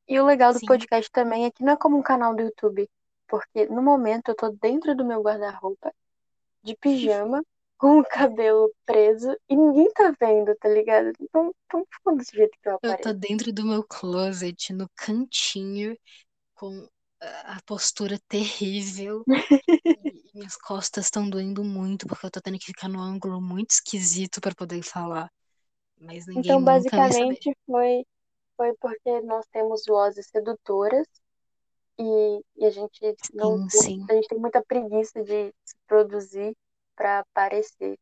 [0.08, 0.66] E o legal do sim.
[0.66, 2.90] podcast também é que não é como um canal do YouTube,
[3.28, 5.94] porque no momento eu tô dentro do meu guarda-roupa,
[6.64, 7.44] de pijama,
[7.78, 11.12] com o cabelo preso e ninguém tá vendo, tá ligado?
[11.20, 13.14] Então, então ficou desse jeito que eu Eu tô apareço.
[13.14, 15.96] dentro do meu closet, no cantinho,
[16.56, 16.88] com
[17.20, 19.26] a postura terrível.
[19.96, 23.70] E minhas costas estão doendo muito, porque eu tô tendo que ficar num ângulo muito
[23.72, 25.30] esquisito para poder falar.
[25.98, 28.04] Mas ninguém Então, basicamente, foi,
[28.56, 31.06] foi porque nós temos vozes sedutoras
[31.98, 34.10] e, e a gente não Sim, curte, sim.
[34.10, 36.56] a gente tem muita preguiça de se produzir
[36.96, 37.98] para aparecer.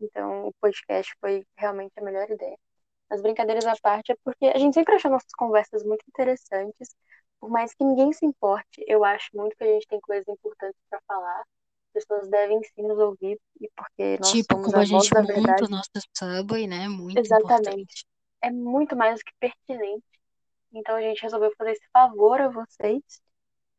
[0.00, 2.58] Então, o podcast foi realmente a melhor ideia.
[3.10, 6.94] As brincadeiras à parte é porque a gente sempre achou nossas conversas muito interessantes,
[7.44, 10.80] por mais que ninguém se importe, eu acho muito que a gente tem coisas importantes
[10.88, 11.40] para falar.
[11.40, 15.66] As pessoas devem sim nos ouvir, e porque nós Tipo, somos como a gente monta
[15.66, 15.68] o verdade.
[15.68, 16.88] nosso Subway, né?
[16.88, 17.28] Muito Exatamente.
[17.32, 18.04] importante.
[18.42, 20.04] É muito mais do que pertinente.
[20.72, 23.02] Então a gente resolveu fazer esse favor a vocês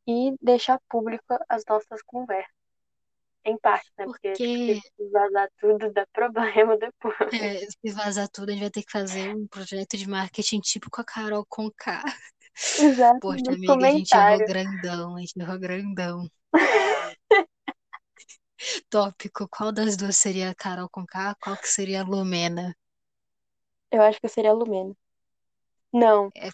[0.08, 2.54] e deixar público as nossas conversas.
[3.45, 4.08] Em parte, né?
[4.08, 7.15] Porque Porque se vazar tudo dá problema depois.
[7.32, 10.89] é, se vazar tudo, a gente vai ter que fazer um projeto de marketing tipo
[10.89, 12.04] com a Carol Conká.
[12.55, 16.29] Exato, Poxa, amiga, a gente errou grandão, a gente errou grandão.
[18.89, 21.35] Tópico, qual das duas seria a Carol Conká?
[21.41, 22.75] Qual que seria a Lumena?
[23.91, 24.95] Eu acho que eu seria a Lumena.
[25.93, 26.49] Não, É,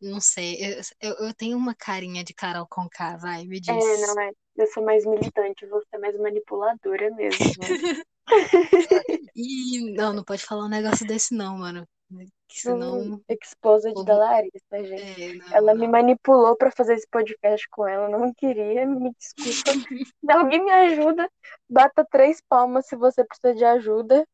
[0.00, 4.06] não sei, eu, eu, eu tenho uma carinha de Carol Conká, vai, me é, diz.
[4.06, 4.30] não é.
[4.56, 7.94] Eu sou mais militante, você é mais manipuladora mesmo, né?
[9.34, 11.86] Ih, não, não pode falar um negócio desse não, mano.
[12.46, 14.18] Que Hum, senão Exposed da povo...
[14.18, 15.22] Larissa, gente.
[15.22, 15.92] É, não, Ela me não.
[15.92, 18.08] manipulou pra fazer esse podcast com ela.
[18.08, 19.72] Não queria, me desculpa.
[20.28, 21.28] Alguém me ajuda,
[21.68, 24.26] bata três palmas se você precisa de ajuda.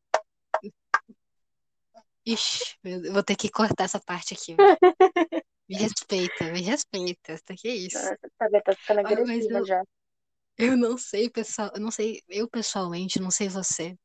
[2.25, 4.55] Ixi, eu vou ter que cortar essa parte aqui.
[5.67, 7.33] Me respeita, me respeita.
[7.33, 7.97] Isso aqui é isso.
[7.97, 9.83] Nossa, tá, tá ficando Ah, agressiva eu, já.
[10.57, 11.71] eu não sei, pessoal.
[11.73, 13.95] Eu não sei, eu pessoalmente, não sei você.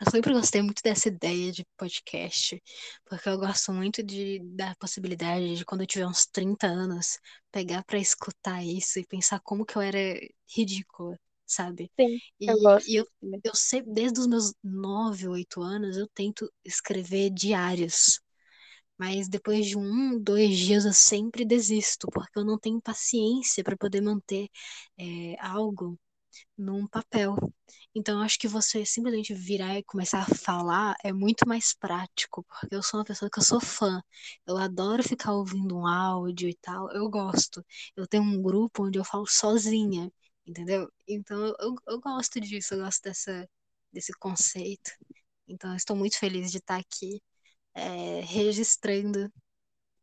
[0.00, 2.60] Eu sempre gostei muito dessa ideia de podcast,
[3.06, 7.18] porque eu gosto muito de, da possibilidade de, quando eu tiver uns 30 anos,
[7.52, 9.98] pegar pra escutar isso e pensar como que eu era
[10.54, 11.90] ridícula, sabe?
[11.98, 13.06] Sim, eu gosto E, e eu,
[13.44, 18.20] eu sempre, desde os meus 9, 8 anos, eu tento escrever diários.
[18.98, 23.76] Mas depois de um, dois dias eu sempre desisto, porque eu não tenho paciência para
[23.76, 24.48] poder manter
[24.98, 25.98] é, algo
[26.56, 27.36] num papel.
[27.94, 32.74] Então, acho que você simplesmente virar e começar a falar é muito mais prático, porque
[32.74, 34.02] eu sou uma pessoa que eu sou fã.
[34.46, 37.64] Eu adoro ficar ouvindo um áudio e tal, eu gosto.
[37.96, 40.10] Eu tenho um grupo onde eu falo sozinha,
[40.46, 40.90] entendeu?
[41.08, 43.48] Então, eu, eu gosto disso, eu gosto dessa,
[43.92, 44.90] desse conceito.
[45.48, 47.22] Então, eu estou muito feliz de estar aqui,
[47.74, 49.32] é, registrando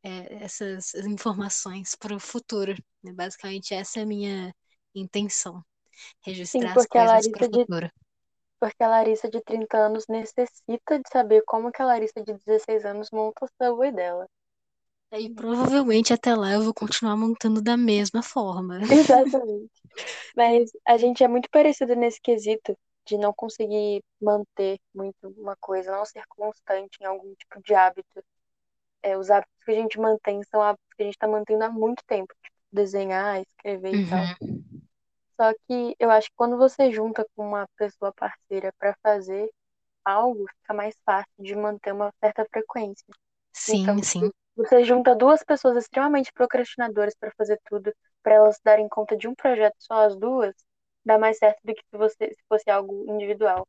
[0.04, 2.76] é, essas informações para o futuro.
[3.04, 3.14] né?
[3.14, 4.54] Basicamente, essa é a minha
[4.96, 5.64] intenção
[6.22, 7.92] registrar as porque a coisas o Larissa de, futuro.
[8.60, 12.86] porque a Larissa de 30 anos necessita de saber como que a Larissa de 16
[12.86, 14.28] anos monta o subway dela.
[15.14, 18.80] E provavelmente até lá eu vou continuar montando da mesma forma.
[18.90, 19.72] Exatamente.
[20.36, 25.92] Mas a gente é muito parecido nesse quesito de não conseguir manter muito uma coisa,
[25.92, 28.24] não ser constante em algum tipo de hábito.
[29.04, 31.70] É, os hábitos que a gente mantém são hábitos que a gente está mantendo há
[31.70, 34.26] muito tempo, tipo desenhar, escrever e tal.
[35.42, 39.50] Só que eu acho que quando você junta com uma pessoa parceira para fazer
[40.06, 43.06] algo, fica mais fácil de manter uma certa frequência.
[43.68, 44.30] Então, Sim, sim.
[44.58, 49.28] se você junta duas pessoas extremamente procrastinadoras para fazer tudo, para elas darem conta de
[49.28, 50.56] um projeto só as duas,
[51.06, 53.68] dá mais certo do que se você se fosse algo individual.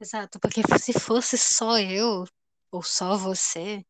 [0.00, 2.24] Exato, porque se fosse só eu
[2.70, 3.84] ou só você,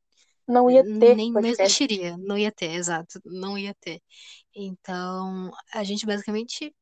[0.46, 1.62] Não ia ter nem não podcast.
[1.62, 4.00] existiria, não ia ter, exato, não ia ter.
[4.54, 6.74] Então, a gente basicamente,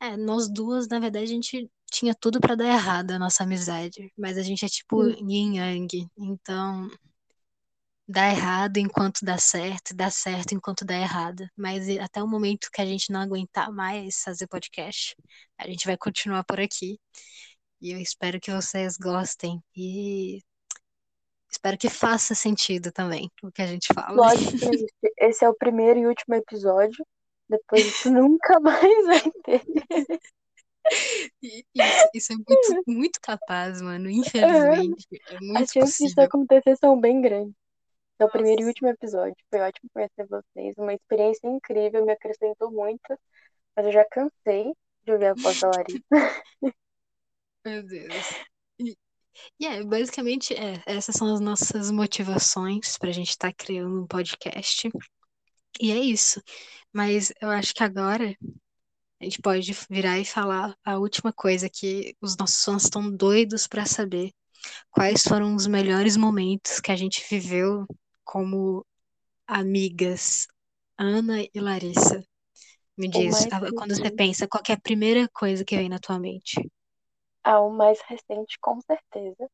[0.00, 4.12] é, nós duas, na verdade, a gente tinha tudo pra dar errado a nossa amizade,
[4.16, 5.28] mas a gente é tipo Sim.
[5.28, 6.88] yin yang, então
[8.08, 11.46] dá errado enquanto dá certo, dá certo enquanto dá errado.
[11.56, 15.14] Mas até o momento que a gente não aguentar mais fazer podcast,
[15.58, 16.98] a gente vai continuar por aqui.
[17.80, 20.42] E eu espero que vocês gostem e
[21.50, 24.34] espero que faça sentido também o que a gente fala.
[24.34, 24.86] Twist.
[25.18, 27.04] Esse é o primeiro e último episódio.
[27.48, 29.62] Depois disso nunca mais vai ter.
[31.42, 34.08] Isso, isso é muito, muito capaz, mano.
[34.10, 37.54] Infelizmente, é As muito chances disso acontecer são bem grandes.
[38.18, 39.36] É o primeiro e Nossa, último episódio.
[39.48, 40.74] Foi ótimo conhecer vocês.
[40.76, 43.18] Uma experiência incrível, me acrescentou muito.
[43.76, 44.72] Mas eu já cansei
[45.04, 46.02] de ouvir a voz da Larissa.
[47.64, 48.44] meu Deus.
[48.80, 48.96] E,
[49.60, 54.88] e é, basicamente, é, essas são as nossas motivações pra gente estar criando um podcast.
[55.80, 56.42] E é isso.
[56.92, 58.36] Mas eu acho que agora
[59.20, 63.66] a gente pode virar e falar a última coisa que os nossos fãs estão doidos
[63.66, 64.32] pra saber.
[64.90, 67.86] Quais foram os melhores momentos que a gente viveu
[68.24, 68.86] como
[69.46, 70.46] amigas,
[70.98, 72.24] Ana e Larissa?
[72.98, 75.98] Me diz, a- quando você pensa, qual que é a primeira coisa que vem na
[75.98, 76.60] tua mente?
[77.48, 79.50] Ah, o mais recente, com certeza.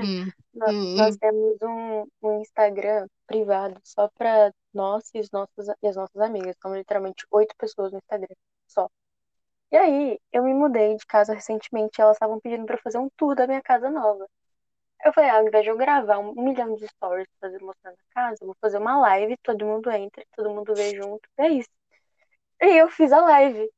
[0.00, 1.20] Hum, No- hum, Nós hum.
[1.20, 6.56] temos um, um Instagram privado só para nós e, os nossos, e as nossas amigas.
[6.62, 8.34] São literalmente oito pessoas no Instagram
[8.68, 8.88] só.
[9.72, 13.08] E aí, eu me mudei de casa recentemente e elas estavam pedindo para fazer um
[13.16, 14.26] tour da minha casa nova.
[15.04, 18.14] Eu falei, ah, ao invés de eu gravar um milhão de stories fazer, mostrando a
[18.14, 21.28] casa, eu vou fazer uma live, todo mundo entra, todo mundo vê junto.
[21.38, 21.70] É isso.
[22.62, 23.70] E eu fiz a live.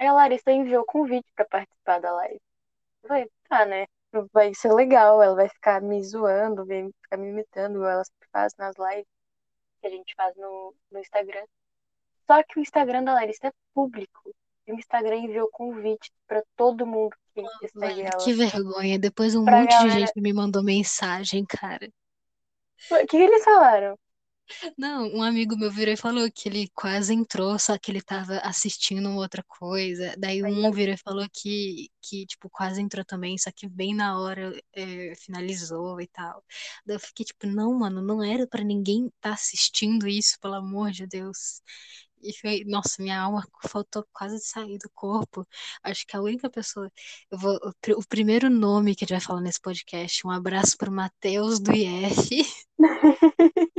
[0.00, 2.40] Aí a Larissa enviou convite para participar da live.
[3.06, 3.86] Falei, tá, né?
[4.32, 8.28] Vai ser legal, ela vai ficar me zoando, vai ficar me imitando, igual ela sempre
[8.30, 9.06] faz nas lives
[9.80, 11.44] que a gente faz no, no Instagram.
[12.26, 14.34] Só que o Instagram da Larissa é público.
[14.66, 18.16] E o Instagram enviou convite para todo mundo que, que segue ela.
[18.22, 18.98] que vergonha.
[18.98, 19.98] Depois um Pra monte de galera.
[20.00, 21.90] gente me mandou mensagem, cara.
[22.90, 23.98] O que, que eles falaram?
[24.76, 28.38] Não, um amigo meu virou e falou que ele quase entrou, só que ele tava
[28.38, 30.14] assistindo uma outra coisa.
[30.18, 33.94] Daí Aí um virou e falou que, que tipo, quase entrou também, só que bem
[33.94, 36.44] na hora é, finalizou e tal.
[36.86, 40.90] Daí eu fiquei tipo, não, mano, não era pra ninguém estar assistindo isso, pelo amor
[40.90, 41.62] de Deus.
[42.22, 45.46] E foi, nossa, minha alma faltou quase de sair do corpo.
[45.82, 46.90] Acho que a única pessoa.
[47.30, 47.58] Eu vou,
[47.96, 51.72] o primeiro nome que a gente vai falar nesse podcast, um abraço pro Matheus do
[51.72, 52.44] IF.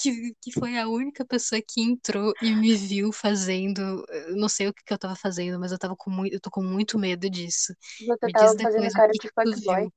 [0.00, 4.04] que, que foi a única pessoa que entrou e me viu fazendo.
[4.08, 6.40] Eu não sei o que, que eu tava fazendo, mas eu tava com muito, eu
[6.40, 7.74] tô com muito medo disso.
[7.98, 9.88] Você Me tava fazendo cara de fuckboy.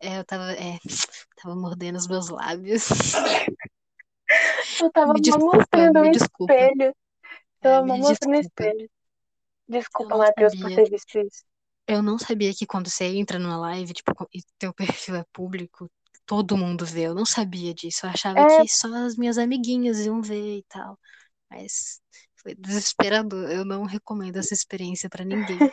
[0.00, 0.78] É, eu tava, é,
[1.42, 2.88] tava mordendo os meus lábios.
[4.80, 6.54] Eu tava Me desculpa, mostrando me um desculpa.
[6.54, 6.82] espelho.
[6.84, 6.94] É,
[7.60, 8.80] Tava me mostrando um espelho.
[8.82, 8.88] Eu
[9.68, 11.44] Desculpa, Matheus, por ter visto isso.
[11.86, 15.90] Eu não sabia que quando você entra numa live, tipo, e teu perfil é público,
[16.28, 17.08] todo mundo vê.
[17.08, 18.06] Eu não sabia disso.
[18.06, 20.98] Eu achava É, que só as minhas amiguinhas iam ver e tal.
[21.50, 22.00] Mas
[22.36, 23.50] foi desesperador.
[23.50, 25.66] Eu não recomendo essa experiência pra ninguém.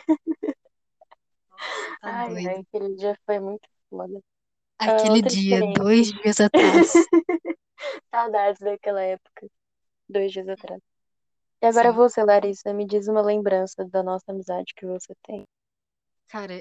[1.50, 4.20] Nossa, tá ai, ai, aquele dia foi muito foda.
[4.86, 7.10] Ah, Aquele outra dia, dois dias atrás.
[8.12, 9.46] Saudades daquela época,
[10.08, 10.80] dois dias atrás.
[11.62, 11.92] E agora Sim.
[11.92, 15.44] você, Larissa, me diz uma lembrança da nossa amizade que você tem.
[16.28, 16.60] Cara,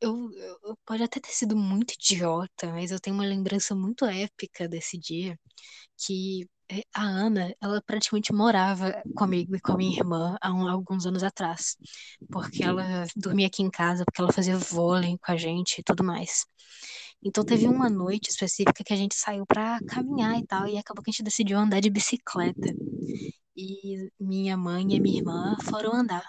[0.00, 4.04] eu, eu, eu- pode até ter sido muito idiota, mas eu tenho uma lembrança muito
[4.04, 5.38] épica desse dia,
[5.98, 10.68] que eh, a Ana, ela praticamente morava comigo e com a minha irmã há um-
[10.68, 11.76] alguns anos atrás,
[12.30, 16.04] porque ela dormia aqui em casa, porque ela fazia vôlei com a gente e tudo
[16.04, 16.46] mais.
[17.22, 21.02] Então teve uma noite específica que a gente saiu pra caminhar e tal, e acabou
[21.04, 22.74] que a gente decidiu andar de bicicleta.
[23.56, 26.24] E minha mãe e minha irmã foram andar.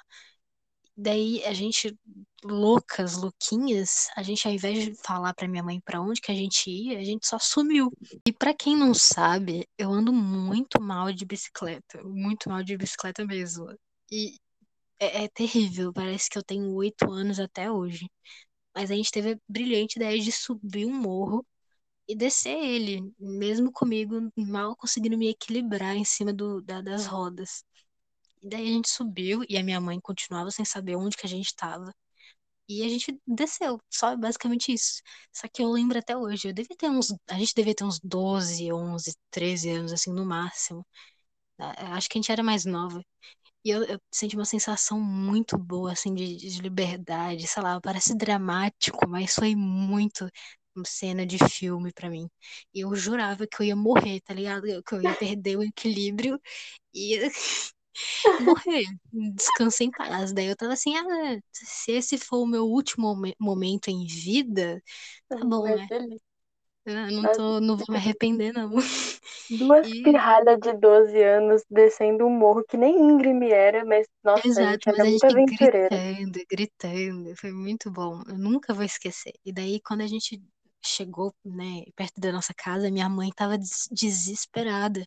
[1.00, 1.96] Daí a gente,
[2.44, 6.36] loucas, louquinhas, a gente ao invés de falar pra minha mãe pra onde que a
[6.36, 7.92] gente ia, a gente só sumiu.
[8.26, 13.24] E pra quem não sabe, eu ando muito mal de bicicleta, muito mal de bicicleta
[13.26, 13.68] mesmo.
[14.12, 14.38] E
[15.00, 18.10] é, é terrível, parece que eu tenho oito anos até hoje.
[18.76, 21.46] Mas a gente teve a brilhante ideia de subir um morro
[22.08, 27.64] e descer ele, mesmo comigo mal conseguindo me equilibrar em cima do, da- das rodas.
[28.42, 31.30] E daí a gente subiu e a minha mãe continuava sem saber onde que a
[31.30, 31.94] gente estava.
[32.70, 35.02] E a gente desceu, só basicamente isso.
[35.34, 38.00] Só que eu lembro até hoje, eu devia ter uns, a gente devia ter uns
[38.02, 40.86] 12, 11, 13 anos assim no máximo.
[41.60, 43.04] Acho que a gente era mais nova.
[43.66, 48.16] E eu, eu senti uma sensação muito boa assim de, de liberdade, sei lá, parece
[48.18, 50.30] dramático, mas foi muito
[50.86, 52.30] cena de filme pra mim.
[52.74, 54.64] E eu jurava que eu ia morrer, tá ligado?
[54.84, 56.40] Que eu ia perder o equilíbrio
[56.94, 57.20] e
[58.40, 60.34] morrer, descansa em paz.
[60.34, 61.04] Daí eu tava assim, ah,
[61.52, 64.82] se esse for o meu último momen- momento em vida,
[65.30, 65.88] tá bom, né?
[65.88, 66.22] feliz.
[66.86, 68.72] Eu não tô, não vou me arrepender, não.
[69.50, 74.62] duas E, pirralhas de 12 anos descendo um morro que nem íngreme era, mas nossa,
[74.62, 78.22] a exato, gente mas era a muito gente gritando, gritando, foi muito bom.
[78.28, 79.34] Eu nunca vou esquecer.
[79.46, 80.42] E daí, quando a gente
[80.86, 85.06] chegou, né, perto da nossa casa, minha mãe tava des- desesperada,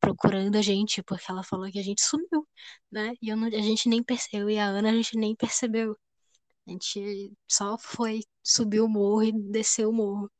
[0.00, 2.48] procurando a gente, porque ela falou que a gente sumiu,
[2.90, 3.14] né?
[3.22, 5.96] E não- a gente nem percebeu, eu e a Ana, a gente nem percebeu.
[6.66, 10.30] A gente só foi, subiu o morro e desceu o morro.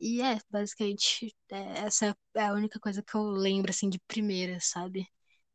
[0.00, 4.58] E é, basicamente, é, essa é a única coisa que eu lembro, assim, de primeira,
[4.60, 5.06] sabe?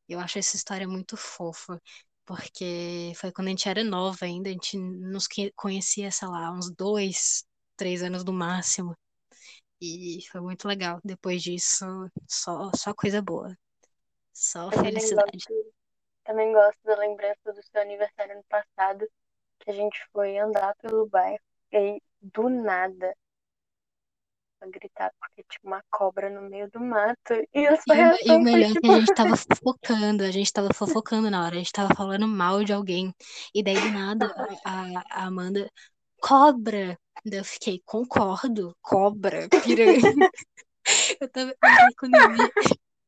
[0.10, 1.82] Eu acho essa história muito fofa,
[2.26, 6.72] porque foi quando a gente era nova ainda, a gente nos conhecia, sei lá, uns
[6.76, 7.46] dois,
[7.78, 8.96] três anos no máximo.
[9.86, 11.00] E foi muito legal.
[11.04, 11.86] Depois disso,
[12.28, 13.56] só, só coisa boa.
[14.34, 15.46] Só também felicidade.
[15.46, 15.74] gosto,
[16.24, 19.06] também gosto da lembrança do seu aniversário ano passado,
[19.60, 21.40] que a gente foi andar pelo bairro
[21.72, 23.14] e aí, do nada,
[24.62, 28.32] a gritar porque tinha uma cobra no meio do mato e a sua E e
[28.32, 31.44] o foi melhor é que tipo, a gente tava fofocando, a gente tava fofocando na
[31.44, 33.14] hora, a gente tava falando mal de alguém.
[33.54, 34.34] E daí, do nada,
[34.66, 35.70] a a Amanda,
[36.22, 36.98] cobra!
[37.26, 40.02] Eu fiquei, concordo, cobra, piranha.
[41.22, 42.52] Eu tava, daí quando eu vi,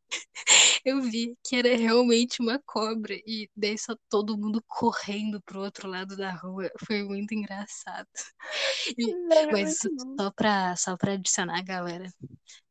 [0.86, 3.14] eu vi que era realmente uma cobra.
[3.26, 6.72] E daí só todo mundo correndo pro outro lado da rua.
[6.86, 8.08] Foi muito engraçado.
[8.98, 9.14] E-
[9.52, 12.10] mas muito só pra, só pra adicionar, galera.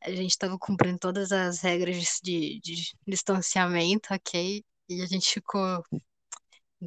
[0.03, 4.64] A gente tava cumprindo todas as regras de, de, de distanciamento, ok?
[4.88, 5.83] E a gente ficou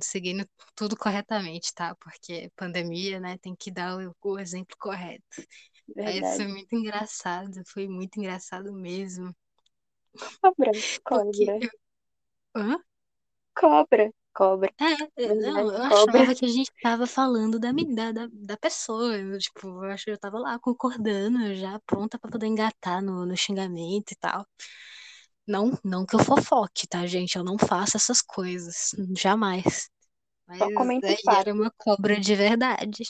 [0.05, 1.95] seguindo tudo corretamente, tá?
[1.95, 3.37] Porque pandemia, né?
[3.39, 5.23] Tem que dar o, o exemplo correto.
[5.95, 6.47] Mas foi Verdade.
[6.47, 9.35] muito engraçado, foi muito engraçado mesmo.
[10.41, 10.71] Cobra,
[11.03, 11.59] cobra.
[12.55, 12.77] Hã?
[13.55, 14.71] cobra, cobra.
[14.79, 14.85] É,
[15.23, 16.21] é, não, Verdade, eu cobra.
[16.21, 17.71] achava que a gente tava falando da,
[18.11, 19.17] da, da, pessoa.
[19.17, 23.25] eu, tipo, eu acho que eu tava lá concordando, já pronta pra poder engatar no,
[23.25, 24.45] no xingamento e tal.
[25.47, 27.37] Não, não que eu fofoque, tá, gente?
[27.37, 29.89] Eu não faço essas coisas, jamais.
[30.57, 33.03] Só Mas comenta o aí era uma cobra de verdade.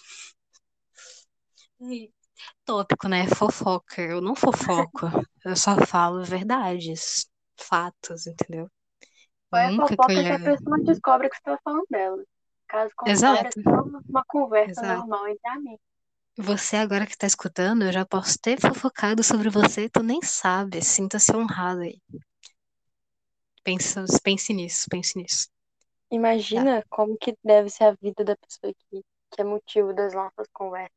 [2.66, 3.28] Tópico, né?
[3.28, 4.02] Fofoca.
[4.02, 5.08] Eu não fofoco.
[5.46, 7.28] Eu só falo verdades,
[7.60, 8.70] fatos, entendeu?
[9.54, 10.36] É a Nunca que eu fofoca ia.
[10.36, 12.24] a pessoa descobre que você tá falando dela?
[12.68, 14.84] Caso contrário, é Exato, só uma conversa exato.
[14.84, 15.82] normal entre amigos.
[16.38, 20.82] Você agora que tá escutando, eu já posso ter fofocado sobre você, tu nem sabe.
[20.82, 22.02] Sinta-se honrado aí.
[23.64, 25.48] Pensa, pense nisso, pense nisso.
[26.54, 26.68] Tá.
[26.70, 30.48] Imagina como que deve ser a vida da pessoa que, que é motivo das nossas
[30.54, 30.92] conversas.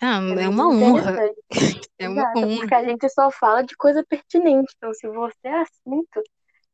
[0.00, 1.22] Ah, É é uma honra.
[1.98, 2.68] É uma Exato, honra.
[2.68, 4.74] porque a gente só fala de coisa pertinente.
[4.76, 6.22] Então, se você é assunto,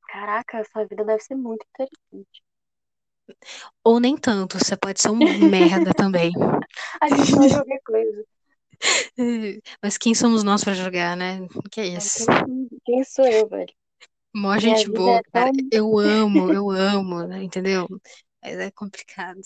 [0.09, 2.43] caraca, a sua vida deve ser muito interessante.
[3.85, 5.19] Ou nem tanto, você pode ser um
[5.49, 6.33] merda também.
[7.01, 8.25] A gente de qualquer coisa.
[9.83, 11.47] Mas quem somos nós pra julgar, né?
[11.71, 12.27] Que é isso?
[12.27, 13.73] quem, quem sou eu, velho?
[14.35, 15.51] Mó gente boa, é cara.
[15.53, 15.69] tão.
[15.71, 17.43] Eu amo, eu amo, né?
[17.43, 17.87] entendeu?
[18.43, 19.41] Mas é complicado.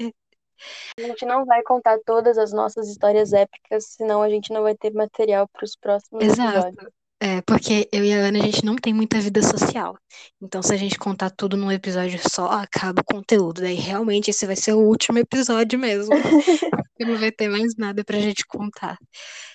[0.00, 4.76] A gente não vai contar todas as nossas histórias épicas, senão a gente não vai
[4.76, 6.58] ter material para os próximos Exato.
[6.58, 6.97] episódios.
[7.20, 9.98] É, porque eu e a Ana, a gente não tem muita vida social.
[10.40, 13.60] Então, se a gente contar tudo num episódio só, acaba o conteúdo.
[13.60, 16.10] Daí, realmente, esse vai ser o último episódio mesmo.
[16.92, 18.96] Porque não vai ter mais nada pra gente contar.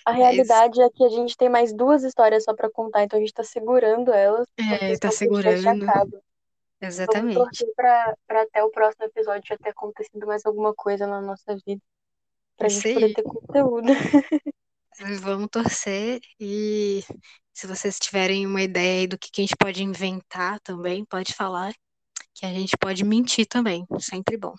[0.05, 3.17] A Mas, realidade é que a gente tem mais duas histórias só para contar, então
[3.17, 5.83] a gente tá segurando elas, é, tá segurando.
[5.83, 6.05] acaba.
[6.81, 7.35] Vamos Exatamente.
[7.35, 11.55] torcer pra, pra até o próximo episódio já ter acontecido mais alguma coisa na nossa
[11.65, 11.81] vida.
[12.57, 13.87] Pra Isso gente poder ter conteúdo.
[15.21, 17.03] Vamos torcer e
[17.53, 21.33] se vocês tiverem uma ideia aí do que que a gente pode inventar também, pode
[21.33, 21.73] falar
[22.33, 24.55] que a gente pode mentir também, sempre bom.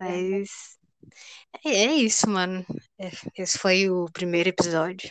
[0.00, 0.78] Mas
[1.64, 2.64] é, é isso, mano.
[2.98, 5.10] É, esse foi o primeiro episódio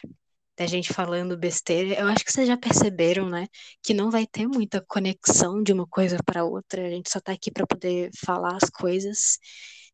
[0.57, 1.99] da gente falando besteira.
[1.99, 3.47] Eu acho que vocês já perceberam, né,
[3.83, 6.87] que não vai ter muita conexão de uma coisa para outra.
[6.87, 9.37] A gente só tá aqui para poder falar as coisas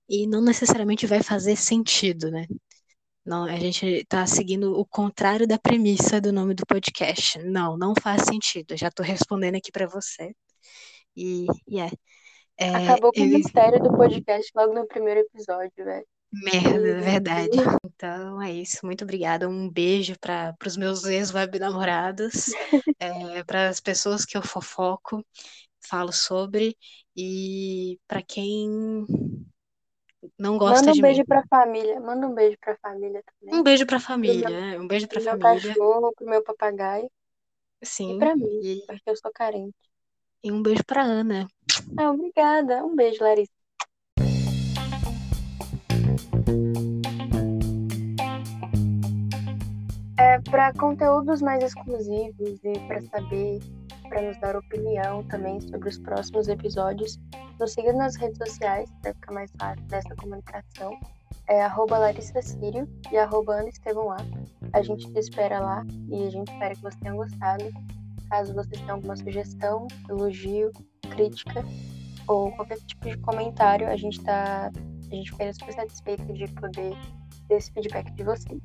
[0.09, 2.45] e não necessariamente vai fazer sentido, né?
[3.26, 7.39] Não, a gente está seguindo o contrário da premissa do nome do podcast.
[7.39, 8.76] Não, não faz sentido.
[8.76, 10.34] Já estou respondendo aqui para você.
[11.15, 11.89] E, e é,
[12.57, 16.05] é, Acabou com o eu- mistério do podcast logo no primeiro episódio, velho.
[16.34, 17.57] merda, é verdade.
[17.86, 18.80] Então é isso.
[18.86, 19.47] Muito obrigada.
[19.47, 22.47] Um beijo para os meus ex-web namorados,
[22.99, 25.26] é, para as pessoas que eu fofoco,
[25.88, 26.76] falo sobre
[27.15, 29.05] e para quem
[30.39, 31.26] não gosta Manda um de beijo mim.
[31.26, 31.99] pra família.
[31.99, 33.59] Manda um beijo pra família também.
[33.59, 34.80] Um beijo para a Pro família, meu, né?
[34.80, 35.67] Um beijo para pro a meu família.
[35.74, 37.09] cachorro, pro meu papagaio.
[37.82, 38.17] E Sim.
[38.19, 39.76] pra mim, E, porque eu sou carente.
[40.43, 41.47] e um beijo para Ana.
[41.97, 42.84] Ah, obrigada.
[42.86, 43.51] Um beijo, Larissa.
[50.17, 53.59] É, para conteúdos mais exclusivos e para saber,
[54.07, 57.19] para nos dar opinião também sobre os próximos episódios,
[57.60, 60.97] nos siga nas redes sociais para ficar mais fácil dessa comunicação.
[61.47, 64.18] É arroba Larissa Sírio e arroba Ana Estevão A.
[64.72, 67.66] A gente te espera lá e a gente espera que você tenha gostado.
[68.30, 70.72] Caso vocês tenham alguma sugestão, elogio,
[71.10, 71.64] crítica
[72.28, 74.72] ou qualquer tipo de comentário, a gente tá.
[75.12, 76.97] A gente ficaria super satisfeito de poder
[77.47, 78.64] ter esse feedback de vocês.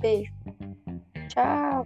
[0.00, 0.32] Beijo.
[1.28, 1.84] Tchau.